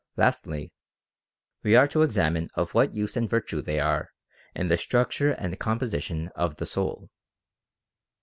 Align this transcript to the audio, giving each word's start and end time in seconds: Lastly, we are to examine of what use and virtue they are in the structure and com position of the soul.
Lastly, 0.17 0.73
we 1.61 1.75
are 1.75 1.87
to 1.89 2.01
examine 2.01 2.49
of 2.55 2.73
what 2.73 2.91
use 2.95 3.15
and 3.15 3.29
virtue 3.29 3.61
they 3.61 3.79
are 3.79 4.09
in 4.55 4.67
the 4.67 4.75
structure 4.79 5.29
and 5.29 5.59
com 5.59 5.77
position 5.77 6.29
of 6.35 6.55
the 6.55 6.65
soul. 6.65 7.11